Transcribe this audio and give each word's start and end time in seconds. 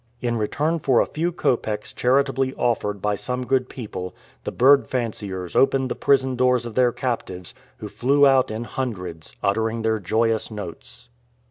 In 0.19 0.35
return 0.35 0.79
for 0.79 0.99
a 0.99 1.05
few 1.05 1.31
copecks 1.31 1.93
charitably 1.93 2.55
offered 2.55 3.03
by 3.03 3.13
some 3.13 3.45
good 3.45 3.69
people, 3.69 4.15
the 4.45 4.51
bird 4.51 4.87
fanciers 4.87 5.55
opened 5.55 5.89
the 5.89 5.95
prison 5.95 6.35
doors 6.35 6.65
of 6.65 6.73
their 6.73 6.91
captives, 6.91 7.53
who 7.77 7.87
flew 7.87 8.25
out 8.25 8.49
in 8.49 8.63
hundreds, 8.63 9.35
uttering 9.43 9.83
their 9.83 9.99
joyous 9.99 10.49
notes. 10.49 11.09